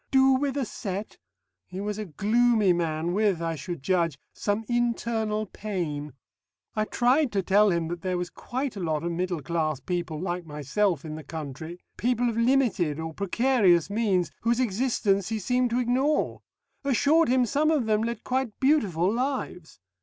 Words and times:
Do 0.09 0.31
with 0.33 0.57
a 0.57 0.65
set! 0.65 1.19
He 1.67 1.79
was 1.79 1.99
a 1.99 2.05
gloomy 2.05 2.73
man 2.73 3.13
with 3.13 3.39
(I 3.39 3.53
should 3.55 3.83
judge) 3.83 4.17
some 4.33 4.65
internal 4.67 5.45
pain. 5.45 6.13
I 6.75 6.85
tried 6.85 7.31
to 7.33 7.43
tell 7.43 7.69
him 7.69 7.87
that 7.89 8.01
there 8.01 8.17
was 8.17 8.31
quite 8.31 8.75
a 8.75 8.79
lot 8.79 9.03
of 9.03 9.11
middle 9.11 9.43
class 9.43 9.79
people 9.79 10.19
like 10.19 10.43
myself 10.43 11.05
in 11.05 11.13
the 11.13 11.23
country, 11.23 11.79
people 11.97 12.29
of 12.29 12.35
limited 12.35 12.99
or 12.99 13.13
precarious 13.13 13.91
means, 13.91 14.31
whose 14.41 14.59
existence 14.59 15.29
he 15.29 15.37
seemed 15.37 15.69
to 15.69 15.79
ignore; 15.79 16.41
assured 16.83 17.29
him 17.29 17.45
some 17.45 17.69
of 17.69 17.85
them 17.85 18.01
led 18.01 18.23
quite 18.23 18.59
beautiful 18.59 19.13
lives. 19.13 19.79